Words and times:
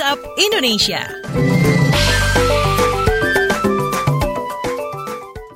WhatsApp 0.00 0.32
Indonesia. 0.40 1.02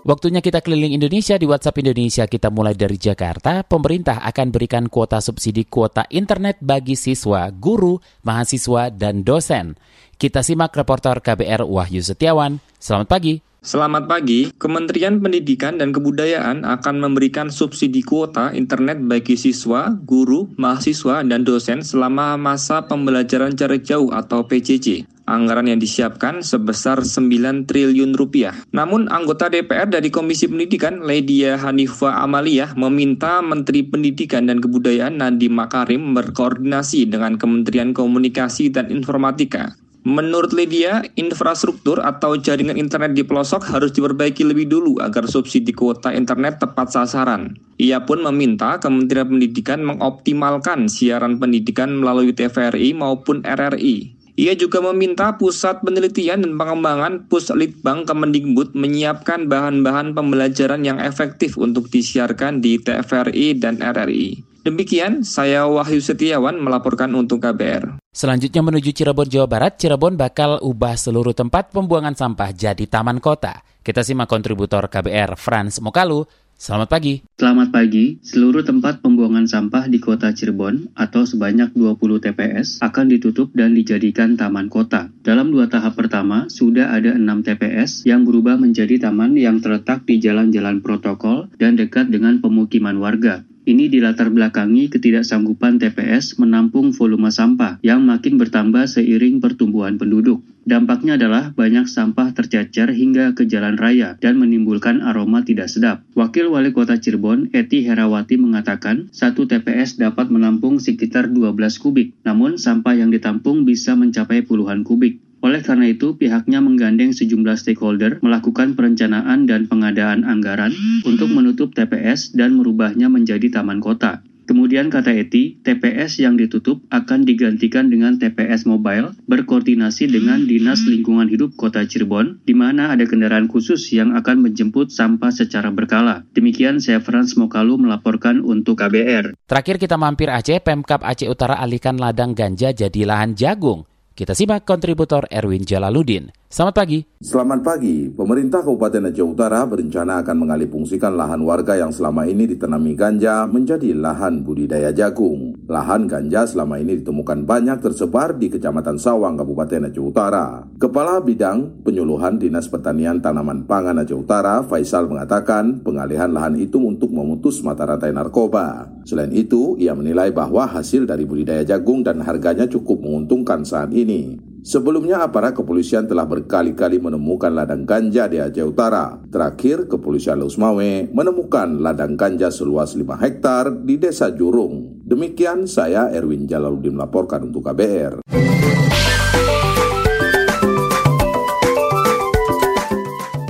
Waktunya 0.05 0.45
kita 0.45 0.61
keliling 0.61 0.93
Indonesia 0.93 1.41
di 1.41 1.49
WhatsApp 1.49 1.81
Indonesia. 1.81 2.29
Kita 2.29 2.53
mulai 2.53 2.77
dari 2.77 3.01
Jakarta. 3.01 3.65
Pemerintah 3.65 4.21
akan 4.21 4.53
berikan 4.53 4.93
kuota 4.93 5.25
subsidi 5.25 5.65
kuota 5.65 6.05
internet 6.13 6.61
bagi 6.61 6.93
siswa, 6.93 7.49
guru, 7.57 7.97
mahasiswa, 8.21 8.93
dan 8.93 9.25
dosen. 9.25 9.81
Kita 10.21 10.45
simak 10.45 10.77
reporter 10.77 11.25
KBR 11.25 11.65
Wahyu 11.65 12.05
Setiawan. 12.05 12.61
Selamat 12.77 13.09
pagi. 13.17 13.41
Selamat 13.65 14.05
pagi, 14.05 14.53
Kementerian 14.61 15.25
Pendidikan 15.25 15.81
dan 15.81 15.89
Kebudayaan 15.89 16.69
akan 16.69 17.01
memberikan 17.01 17.49
subsidi 17.49 18.05
kuota 18.05 18.53
internet 18.53 19.01
bagi 19.01 19.41
siswa, 19.41 19.89
guru, 20.05 20.53
mahasiswa, 20.61 21.25
dan 21.25 21.49
dosen 21.49 21.81
selama 21.81 22.37
masa 22.37 22.85
pembelajaran 22.85 23.57
jarak 23.57 23.81
jauh 23.81 24.13
atau 24.13 24.45
PJJ. 24.45 25.09
Anggaran 25.25 25.73
yang 25.73 25.81
disiapkan 25.81 26.45
sebesar 26.45 27.09
9 27.09 27.65
triliun 27.65 28.13
rupiah. 28.13 28.53
Namun 28.77 29.09
anggota 29.09 29.49
DPR 29.49 29.89
dari 29.89 30.13
Komisi 30.13 30.45
Pendidikan, 30.45 31.01
Ledia 31.01 31.57
Hanifa 31.57 32.21
Amalia, 32.21 32.69
meminta 32.77 33.41
Menteri 33.41 33.81
Pendidikan 33.81 34.45
dan 34.45 34.61
Kebudayaan 34.61 35.25
Nadiem 35.25 35.57
Makarim 35.57 36.13
berkoordinasi 36.13 37.09
dengan 37.09 37.41
Kementerian 37.41 37.97
Komunikasi 37.97 38.69
dan 38.69 38.93
Informatika 38.93 39.73
Menurut 40.05 40.53
Lydia, 40.53 41.01
infrastruktur 41.17 41.97
atau 42.05 42.37
jaringan 42.37 42.77
internet 42.77 43.17
di 43.17 43.25
pelosok 43.25 43.65
harus 43.73 43.89
diperbaiki 43.97 44.45
lebih 44.45 44.69
dulu 44.69 45.01
agar 45.01 45.25
subsidi 45.25 45.73
kuota 45.73 46.13
internet 46.13 46.61
tepat 46.61 46.93
sasaran. 46.93 47.57
Ia 47.81 48.05
pun 48.05 48.21
meminta 48.21 48.77
Kementerian 48.77 49.33
Pendidikan 49.33 49.81
mengoptimalkan 49.81 50.93
siaran 50.93 51.41
pendidikan 51.41 51.97
melalui 51.97 52.37
TVRI 52.37 52.93
maupun 52.93 53.41
RRI. 53.49 54.13
Ia 54.37 54.53
juga 54.53 54.85
meminta 54.85 55.41
Pusat 55.41 55.89
Penelitian 55.89 56.45
dan 56.45 56.61
Pengembangan 56.61 57.25
Puslitbang 57.33 58.05
Kemendikbud 58.05 58.77
menyiapkan 58.77 59.49
bahan-bahan 59.49 60.13
pembelajaran 60.13 60.85
yang 60.85 61.01
efektif 61.01 61.57
untuk 61.57 61.89
disiarkan 61.89 62.61
di 62.61 62.77
TVRI 62.77 63.57
dan 63.57 63.81
RRI. 63.81 64.45
Demikian, 64.69 65.25
saya 65.25 65.65
Wahyu 65.65 66.05
Setiawan 66.05 66.61
melaporkan 66.61 67.17
untuk 67.17 67.41
KBR. 67.41 68.04
Selanjutnya 68.15 68.63
menuju 68.63 68.95
Cirebon, 68.95 69.27
Jawa 69.27 69.51
Barat, 69.51 69.75
Cirebon 69.75 70.15
bakal 70.15 70.63
ubah 70.63 70.95
seluruh 70.95 71.35
tempat 71.35 71.75
pembuangan 71.75 72.15
sampah 72.15 72.55
jadi 72.55 72.87
taman 72.87 73.19
kota. 73.19 73.59
Kita 73.83 74.07
simak 74.07 74.31
kontributor 74.31 74.87
KBR 74.87 75.35
Franz 75.35 75.83
Mokalu. 75.83 76.23
Selamat 76.55 76.95
pagi. 76.95 77.27
Selamat 77.35 77.75
pagi. 77.75 78.23
Seluruh 78.23 78.63
tempat 78.63 79.03
pembuangan 79.03 79.51
sampah 79.51 79.91
di 79.91 79.99
kota 79.99 80.31
Cirebon 80.31 80.95
atau 80.95 81.27
sebanyak 81.27 81.75
20 81.75 81.99
TPS 82.23 82.79
akan 82.87 83.11
ditutup 83.11 83.51
dan 83.51 83.75
dijadikan 83.75 84.39
taman 84.39 84.71
kota. 84.71 85.11
Dalam 85.27 85.51
dua 85.51 85.67
tahap 85.67 85.99
pertama, 85.99 86.47
sudah 86.47 86.95
ada 86.95 87.19
6 87.19 87.27
TPS 87.43 88.07
yang 88.07 88.23
berubah 88.23 88.55
menjadi 88.55 89.11
taman 89.11 89.35
yang 89.35 89.59
terletak 89.59 90.07
di 90.07 90.23
jalan-jalan 90.23 90.79
protokol 90.87 91.51
dan 91.59 91.75
dekat 91.75 92.15
dengan 92.15 92.39
pemukiman 92.39 92.95
warga. 93.03 93.43
Ini 93.65 93.89
dilatar 93.89 94.29
belakangi 94.29 94.93
ketidaksanggupan 94.93 95.81
TPS 95.81 96.37
menampung 96.37 96.93
volume 96.93 97.33
sampah 97.33 97.81
yang 97.81 98.05
makin 98.05 98.37
bertambah 98.37 98.85
seiring 98.85 99.41
pertumbuhan 99.41 99.97
penduduk. 99.97 100.45
Dampaknya 100.69 101.17
adalah 101.17 101.49
banyak 101.57 101.89
sampah 101.89 102.37
tercecer 102.37 102.93
hingga 102.93 103.33
ke 103.33 103.49
jalan 103.49 103.81
raya 103.81 104.21
dan 104.21 104.37
menimbulkan 104.37 105.01
aroma 105.01 105.49
tidak 105.49 105.73
sedap. 105.73 106.05
Wakil 106.13 106.53
Wali 106.53 106.77
Kota 106.77 107.01
Cirebon, 107.01 107.57
Eti 107.57 107.89
Herawati 107.89 108.37
mengatakan, 108.37 109.09
satu 109.17 109.49
TPS 109.49 109.97
dapat 109.97 110.29
menampung 110.29 110.77
sekitar 110.77 111.33
12 111.33 111.57
kubik, 111.81 112.13
namun 112.21 112.61
sampah 112.61 113.01
yang 113.01 113.09
ditampung 113.09 113.65
bisa 113.65 113.97
mencapai 113.97 114.45
puluhan 114.45 114.85
kubik. 114.85 115.25
Oleh 115.45 115.61
karena 115.61 115.93
itu, 115.93 116.17
pihaknya 116.17 116.65
menggandeng 116.65 117.13
sejumlah 117.13 117.61
stakeholder 117.61 118.17
melakukan 118.25 118.73
perencanaan 118.73 119.45
dan 119.45 119.69
pengadaan 119.69 120.25
anggaran 120.25 120.73
untuk 121.05 121.29
menutup 121.29 121.77
TPS 121.77 122.33
dan 122.33 122.57
merubahnya 122.57 123.13
menjadi 123.13 123.61
taman 123.61 123.85
kota. 123.85 124.25
Kemudian 124.45 124.93
kata 124.93 125.09
Eti, 125.13 125.57
TPS 125.65 126.21
yang 126.21 126.37
ditutup 126.37 126.85
akan 126.93 127.25
digantikan 127.25 127.89
dengan 127.89 128.21
TPS 128.21 128.69
mobile 128.69 129.17
berkoordinasi 129.25 130.05
dengan 130.05 130.45
Dinas 130.45 130.85
Lingkungan 130.85 131.33
Hidup 131.33 131.57
Kota 131.57 131.81
Cirebon, 131.89 132.45
di 132.45 132.53
mana 132.53 132.93
ada 132.93 133.09
kendaraan 133.09 133.49
khusus 133.49 133.89
yang 133.97 134.13
akan 134.13 134.45
menjemput 134.45 134.93
sampah 134.93 135.33
secara 135.33 135.73
berkala. 135.73 136.29
Demikian 136.37 136.77
saya 136.77 137.01
Frans 137.01 137.41
Mokalu 137.41 137.89
melaporkan 137.89 138.45
untuk 138.45 138.85
KBR. 138.85 139.33
Terakhir 139.49 139.81
kita 139.81 139.97
mampir 139.97 140.29
Aceh, 140.29 140.61
Pemkap 140.61 141.01
Aceh 141.01 141.29
Utara 141.29 141.57
alihkan 141.57 141.97
ladang 141.97 142.37
ganja 142.37 142.69
jadi 142.77 143.01
lahan 143.09 143.33
jagung. 143.33 143.89
Kita 144.15 144.31
simak 144.31 144.63
kontributor 144.63 145.27
Erwin 145.27 145.67
Jalaluddin. 145.67 146.31
Selamat 146.55 146.87
pagi. 146.87 147.03
Selamat 147.19 147.67
pagi. 147.67 148.07
Pemerintah 148.15 148.63
Kabupaten 148.63 149.11
Aceh 149.11 149.27
Utara 149.27 149.67
berencana 149.67 150.23
akan 150.23 150.47
mengalihfungsikan 150.47 151.19
lahan 151.19 151.43
warga 151.43 151.75
yang 151.75 151.91
selama 151.91 152.31
ini 152.31 152.47
ditanami 152.47 152.95
ganja 152.95 153.43
menjadi 153.51 153.91
lahan 153.91 154.47
budidaya 154.47 154.95
jagung. 154.95 155.59
Lahan 155.67 156.07
ganja 156.07 156.47
selama 156.47 156.79
ini 156.79 157.03
ditemukan 157.03 157.43
banyak 157.43 157.83
tersebar 157.83 158.39
di 158.39 158.55
Kecamatan 158.55 159.03
Sawang, 159.03 159.35
Kabupaten 159.35 159.91
Aceh 159.91 159.99
Utara. 159.99 160.63
Kepala 160.79 161.19
Bidang 161.19 161.83
Penyuluhan 161.83 162.39
Dinas 162.39 162.71
Pertanian 162.71 163.19
Tanaman 163.19 163.67
Pangan 163.67 164.07
Aceh 164.07 164.15
Utara, 164.15 164.63
Faisal 164.63 165.11
mengatakan 165.11 165.83
pengalihan 165.83 166.31
lahan 166.31 166.55
itu 166.55 166.79
untuk 166.79 167.11
memutus 167.11 167.67
mata 167.67 167.83
rantai 167.83 168.15
narkoba. 168.15 168.95
Selain 169.03 169.35
itu, 169.35 169.75
ia 169.83 169.91
menilai 169.91 170.31
bahwa 170.31 170.71
hasil 170.71 171.03
dari 171.03 171.27
budidaya 171.27 171.67
jagung 171.67 172.07
dan 172.07 172.23
harganya 172.23 172.71
cukup 172.71 173.03
menguntungkan 173.03 173.67
saat 173.67 173.91
ini. 173.91 174.54
Sebelumnya 174.65 175.21
aparat 175.21 175.53
kepolisian 175.53 176.09
telah 176.09 176.25
berkali-kali 176.25 176.97
menemukan 176.97 177.53
ladang 177.53 177.85
ganja 177.85 178.25
di 178.33 178.41
Aceh 178.41 178.65
Utara. 178.65 179.13
Terakhir, 179.29 179.93
kepolisian 179.93 180.41
Lusmawe 180.41 181.13
menemukan 181.13 181.85
ladang 181.85 182.17
ganja 182.17 182.49
seluas 182.49 182.97
5 182.97 183.05
hektar 183.21 183.69
di 183.85 184.01
Desa 184.01 184.33
Jurung. 184.33 185.05
Demikian 185.05 185.69
saya 185.69 186.09
Erwin 186.09 186.49
Jalaluddin 186.49 186.97
melaporkan 186.97 187.45
untuk 187.45 187.61
KBR. 187.61 188.25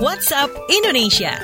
WhatsApp 0.03 0.51
Indonesia. 0.67 1.39